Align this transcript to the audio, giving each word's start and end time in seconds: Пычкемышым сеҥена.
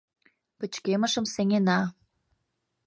Пычкемышым 0.57 1.25
сеҥена. 1.33 1.79